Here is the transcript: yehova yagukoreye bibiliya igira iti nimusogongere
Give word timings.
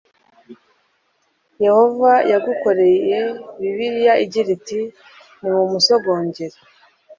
yehova 1.63 2.11
yagukoreye 2.31 3.19
bibiliya 3.61 4.13
igira 4.23 4.49
iti 4.57 4.79
nimusogongere 5.41 6.55